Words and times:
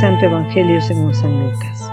Evangelio 0.00 0.80
según 0.80 1.12
San 1.12 1.42
Lucas. 1.42 1.90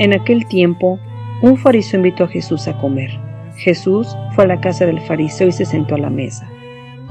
En 0.00 0.12
aquel 0.12 0.44
tiempo, 0.46 0.98
un 1.40 1.56
fariseo 1.56 1.98
invitó 1.98 2.24
a 2.24 2.28
Jesús 2.28 2.66
a 2.66 2.76
comer. 2.78 3.10
Jesús 3.54 4.08
fue 4.34 4.42
a 4.42 4.48
la 4.48 4.60
casa 4.60 4.86
del 4.86 5.00
fariseo 5.02 5.46
y 5.46 5.52
se 5.52 5.64
sentó 5.64 5.94
a 5.94 5.98
la 5.98 6.10
mesa. 6.10 6.50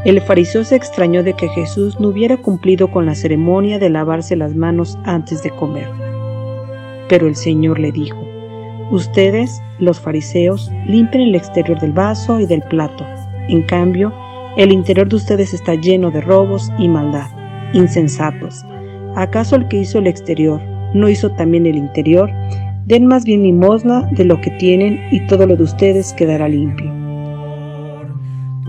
El 0.03 0.19
fariseo 0.19 0.65
se 0.65 0.75
extrañó 0.75 1.23
de 1.23 1.33
que 1.33 1.47
Jesús 1.49 1.97
no 2.01 2.09
hubiera 2.09 2.35
cumplido 2.35 2.91
con 2.91 3.05
la 3.05 3.15
ceremonia 3.15 3.79
de 3.79 3.89
lavarse 3.89 4.35
las 4.35 4.53
manos 4.53 4.99
antes 5.05 5.43
de 5.43 5.51
comer. 5.51 5.89
Pero 7.07 7.25
el 7.25 7.37
Señor 7.37 7.79
le 7.79 7.93
dijo, 7.93 8.19
Ustedes, 8.91 9.61
los 9.79 10.01
fariseos, 10.01 10.69
limpian 10.87 11.23
el 11.23 11.35
exterior 11.35 11.79
del 11.79 11.93
vaso 11.93 12.41
y 12.41 12.45
del 12.45 12.63
plato. 12.63 13.05
En 13.47 13.63
cambio, 13.63 14.13
el 14.57 14.73
interior 14.73 15.07
de 15.07 15.15
ustedes 15.15 15.53
está 15.53 15.75
lleno 15.75 16.11
de 16.11 16.19
robos 16.19 16.69
y 16.77 16.89
maldad. 16.89 17.29
Insensatos 17.71 18.65
¿Acaso 19.15 19.57
el 19.57 19.67
que 19.67 19.81
hizo 19.81 19.99
el 19.99 20.07
exterior 20.07 20.61
no 20.93 21.09
hizo 21.09 21.29
también 21.31 21.65
el 21.65 21.75
interior? 21.75 22.31
Den 22.85 23.07
más 23.07 23.25
bien 23.25 23.43
limosna 23.43 24.07
de 24.11 24.23
lo 24.23 24.39
que 24.39 24.51
tienen 24.51 25.01
y 25.11 25.25
todo 25.27 25.45
lo 25.45 25.57
de 25.57 25.63
ustedes 25.63 26.13
quedará 26.13 26.47
limpio. 26.47 26.89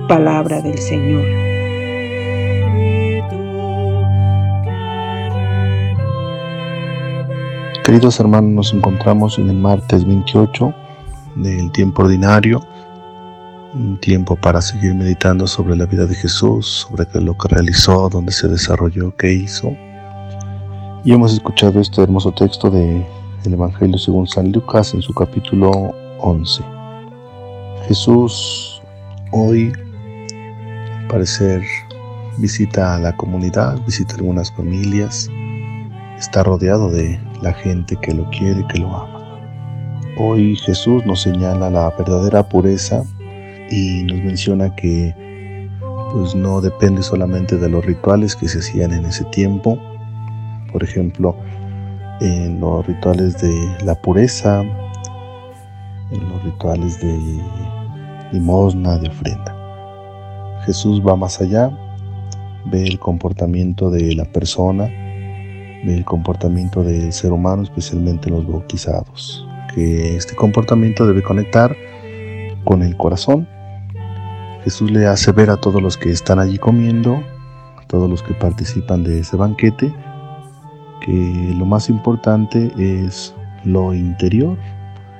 Palabra 0.09 0.61
del 0.61 0.77
Señor. 0.79 1.25
Queridos 7.85 8.19
hermanos, 8.19 8.51
nos 8.51 8.75
encontramos 8.75 9.39
en 9.39 9.49
el 9.49 9.57
martes 9.57 10.05
28 10.05 10.75
del 11.37 11.71
tiempo 11.71 12.03
ordinario, 12.03 12.61
un 13.75 13.97
tiempo 13.99 14.35
para 14.35 14.61
seguir 14.61 14.95
meditando 14.95 15.47
sobre 15.47 15.77
la 15.77 15.87
vida 15.87 16.05
de 16.07 16.15
Jesús, 16.17 16.87
sobre 16.89 17.07
lo 17.21 17.39
que 17.39 17.49
realizó, 17.49 18.09
dónde 18.09 18.33
se 18.33 18.49
desarrolló, 18.49 19.15
qué 19.17 19.33
hizo 19.33 19.75
y 21.05 21.13
hemos 21.13 21.33
escuchado 21.33 21.81
este 21.81 22.03
hermoso 22.03 22.31
texto 22.31 22.71
del 22.71 23.05
Evangelio 23.45 23.99
según 23.99 24.29
San 24.29 24.53
Lucas 24.53 24.95
en 24.95 25.03
su 25.03 25.13
capítulo 25.13 25.93
11. 26.21 26.63
Jesús 27.89 28.81
hoy, 29.33 29.73
al 31.01 31.09
parecer, 31.09 31.63
visita 32.39 32.95
a 32.95 32.99
la 33.01 33.17
comunidad, 33.17 33.81
visita 33.85 34.15
algunas 34.15 34.53
familias, 34.53 35.29
está 36.19 36.45
rodeado 36.45 36.89
de 36.89 37.21
la 37.43 37.53
gente 37.53 37.97
que 37.97 38.15
lo 38.15 38.29
quiere, 38.31 38.65
que 38.69 38.79
lo 38.79 38.95
ama. 38.95 39.41
Hoy 40.19 40.55
Jesús 40.57 41.05
nos 41.05 41.23
señala 41.23 41.69
la 41.69 41.91
verdadera 41.91 42.49
pureza 42.49 43.03
y 43.71 44.05
nos 44.05 44.23
menciona 44.23 44.73
que 44.77 45.13
pues 46.13 46.35
no 46.37 46.61
depende 46.61 47.03
solamente 47.03 47.57
de 47.57 47.69
los 47.69 47.85
rituales 47.85 48.37
que 48.37 48.47
se 48.47 48.61
hacían 48.61 48.93
en 48.93 49.07
ese 49.07 49.25
tiempo, 49.27 49.79
por 50.73 50.83
ejemplo, 50.83 51.37
en 52.21 52.61
los 52.61 52.87
rituales 52.87 53.41
de 53.41 53.53
la 53.85 53.95
pureza, 53.95 54.63
en 56.11 56.29
los 56.29 56.43
rituales 56.45 57.01
de 57.01 57.19
limosna, 58.33 58.99
de 58.99 59.09
ofrenda. 59.09 59.57
Jesús 60.65 61.03
va 61.07 61.17
más 61.17 61.41
allá, 61.41 61.71
ve 62.67 62.85
el 62.85 62.99
comportamiento 62.99 63.91
de 63.91 64.15
la 64.15 64.25
persona, 64.25 64.85
ve 64.85 65.97
el 65.97 66.05
comportamiento 66.05 66.83
del 66.83 67.13
ser 67.13 67.33
humano, 67.33 67.63
especialmente 67.63 68.31
los 68.31 68.47
bautizados, 68.47 69.47
que 69.75 70.17
este 70.17 70.37
comportamiento 70.37 71.07
debe 71.07 71.23
conectar 71.23 71.75
con 72.65 72.83
el 72.83 72.97
corazón. 72.97 73.49
Jesús 74.63 74.93
le 74.93 75.07
hace 75.07 75.33
ver 75.33 75.51
a 75.51 75.57
todos 75.57 75.83
los 75.83 75.97
que 75.97 76.11
están 76.11 76.39
allí 76.39 76.57
comiendo, 76.57 77.17
a 77.17 77.85
todos 77.89 78.09
los 78.09 78.23
que 78.23 78.35
participan 78.35 79.03
de 79.03 79.21
ese 79.21 79.37
banquete, 79.37 79.93
que 81.05 81.55
lo 81.57 81.67
más 81.67 81.89
importante 81.89 82.73
es 82.79 83.35
lo 83.65 83.95
interior, 83.95 84.57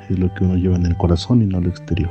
es 0.09 0.19
lo 0.19 0.33
que 0.35 0.45
uno 0.45 0.57
lleva 0.57 0.77
en 0.77 0.87
el 0.87 0.97
corazón 0.97 1.43
y 1.43 1.47
no 1.47 1.61
lo 1.61 1.69
exterior. 1.69 2.11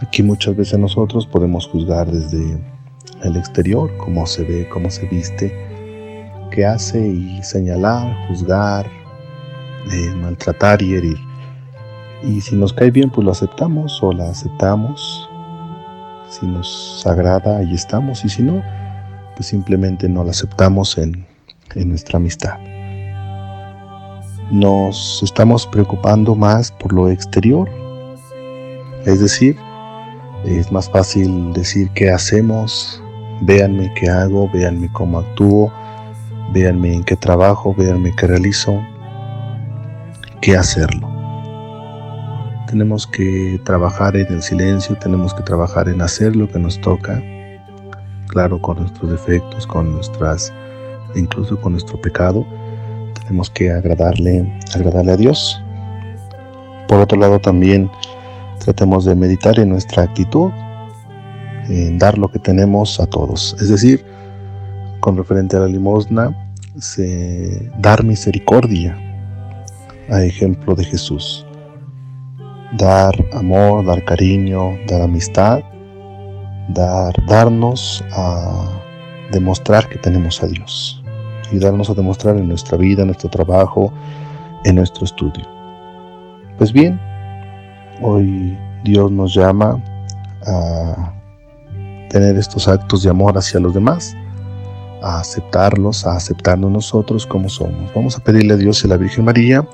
Aquí 0.00 0.22
muchas 0.22 0.56
veces 0.56 0.78
nosotros 0.78 1.26
podemos 1.26 1.66
juzgar 1.66 2.10
desde 2.10 2.60
el 3.22 3.36
exterior, 3.36 3.90
cómo 3.96 4.26
se 4.26 4.44
ve, 4.44 4.68
cómo 4.68 4.90
se 4.90 5.06
viste, 5.06 5.54
qué 6.50 6.66
hace 6.66 7.06
y 7.06 7.42
señalar, 7.42 8.14
juzgar, 8.28 8.86
eh, 9.92 10.14
maltratar 10.20 10.82
y 10.82 10.94
herir. 10.94 11.16
Y 12.22 12.40
si 12.40 12.56
nos 12.56 12.72
cae 12.72 12.90
bien, 12.90 13.10
pues 13.10 13.24
lo 13.24 13.30
aceptamos 13.30 14.02
o 14.02 14.12
la 14.12 14.30
aceptamos. 14.30 15.28
Si 16.28 16.46
nos 16.46 17.04
agrada, 17.06 17.58
ahí 17.58 17.72
estamos. 17.72 18.24
Y 18.24 18.28
si 18.28 18.42
no, 18.42 18.62
pues 19.34 19.46
simplemente 19.46 20.08
no 20.08 20.24
la 20.24 20.30
aceptamos 20.30 20.98
en, 20.98 21.26
en 21.74 21.88
nuestra 21.88 22.18
amistad. 22.18 22.58
Nos 24.50 25.20
estamos 25.22 25.66
preocupando 25.66 26.34
más 26.34 26.70
por 26.72 26.92
lo 26.92 27.08
exterior, 27.08 27.68
es 29.04 29.20
decir, 29.20 29.56
es 30.44 30.70
más 30.70 30.88
fácil 30.88 31.52
decir 31.52 31.90
qué 31.94 32.10
hacemos, 32.10 33.02
véanme 33.40 33.92
qué 33.94 34.08
hago, 34.08 34.48
véanme 34.50 34.90
cómo 34.92 35.18
actúo, 35.18 35.72
véanme 36.52 36.94
en 36.94 37.04
qué 37.04 37.16
trabajo, 37.16 37.74
véanme 37.74 38.14
qué 38.16 38.26
realizo, 38.28 38.80
qué 40.40 40.56
hacerlo. 40.56 41.10
Tenemos 42.68 43.06
que 43.06 43.60
trabajar 43.64 44.16
en 44.16 44.32
el 44.32 44.42
silencio, 44.42 44.96
tenemos 44.96 45.34
que 45.34 45.42
trabajar 45.42 45.88
en 45.88 46.00
hacer 46.02 46.36
lo 46.36 46.48
que 46.48 46.58
nos 46.58 46.80
toca, 46.80 47.22
claro, 48.28 48.60
con 48.60 48.78
nuestros 48.78 49.10
defectos, 49.10 49.66
con 49.66 49.92
nuestras 49.92 50.52
incluso 51.18 51.60
con 51.60 51.72
nuestro 51.72 52.00
pecado, 52.00 52.46
tenemos 53.26 53.50
que 53.50 53.72
agradarle, 53.72 54.60
agradarle 54.74 55.12
a 55.12 55.16
Dios. 55.16 55.60
Por 56.86 57.00
otro 57.00 57.18
lado, 57.18 57.40
también 57.40 57.90
tratemos 58.60 59.04
de 59.04 59.14
meditar 59.14 59.58
en 59.58 59.70
nuestra 59.70 60.04
actitud, 60.04 60.50
en 61.68 61.98
dar 61.98 62.18
lo 62.18 62.28
que 62.28 62.38
tenemos 62.38 63.00
a 63.00 63.06
todos. 63.06 63.56
Es 63.60 63.68
decir, 63.68 64.04
con 65.00 65.16
referente 65.16 65.56
a 65.56 65.60
la 65.60 65.66
limosna, 65.66 66.36
dar 67.78 68.04
misericordia 68.04 68.96
a 70.08 70.22
ejemplo 70.22 70.74
de 70.74 70.84
Jesús. 70.84 71.44
Dar 72.78 73.14
amor, 73.32 73.84
dar 73.84 74.04
cariño, 74.04 74.76
dar 74.86 75.02
amistad, 75.02 75.60
dar, 76.68 77.14
darnos 77.26 78.04
a 78.12 78.68
demostrar 79.32 79.88
que 79.88 79.98
tenemos 79.98 80.42
a 80.42 80.46
Dios 80.46 80.95
ayudarnos 81.50 81.90
a 81.90 81.94
demostrar 81.94 82.36
en 82.36 82.48
nuestra 82.48 82.76
vida, 82.76 83.02
en 83.02 83.08
nuestro 83.08 83.28
trabajo, 83.28 83.92
en 84.64 84.76
nuestro 84.76 85.04
estudio. 85.04 85.44
Pues 86.58 86.72
bien, 86.72 86.98
hoy 88.02 88.56
Dios 88.84 89.10
nos 89.10 89.34
llama 89.34 89.82
a 90.46 91.12
tener 92.08 92.36
estos 92.36 92.68
actos 92.68 93.02
de 93.02 93.10
amor 93.10 93.36
hacia 93.36 93.60
los 93.60 93.74
demás, 93.74 94.16
a 95.02 95.20
aceptarlos, 95.20 96.06
a 96.06 96.16
aceptarnos 96.16 96.70
nosotros 96.70 97.26
como 97.26 97.48
somos. 97.48 97.92
Vamos 97.94 98.16
a 98.16 98.24
pedirle 98.24 98.54
a 98.54 98.56
Dios 98.56 98.82
y 98.82 98.86
a 98.86 98.90
la 98.90 98.96
Virgen 98.96 99.24
María 99.24 99.66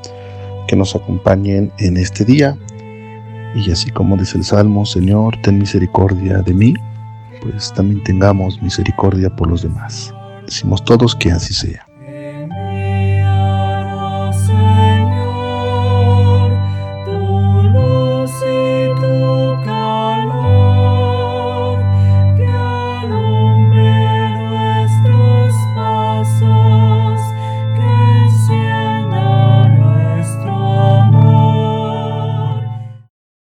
que 0.66 0.76
nos 0.76 0.94
acompañen 0.94 1.72
en 1.78 1.96
este 1.96 2.24
día. 2.24 2.56
Y 3.54 3.70
así 3.70 3.90
como 3.90 4.16
dice 4.16 4.38
el 4.38 4.44
Salmo, 4.44 4.86
Señor, 4.86 5.36
ten 5.42 5.58
misericordia 5.58 6.38
de 6.38 6.54
mí, 6.54 6.74
pues 7.42 7.72
también 7.74 8.02
tengamos 8.02 8.60
misericordia 8.62 9.28
por 9.30 9.48
los 9.48 9.62
demás. 9.62 10.12
Decimos 10.52 10.84
todos 10.84 11.16
que 11.16 11.32
así 11.32 11.54
sea. 11.54 11.86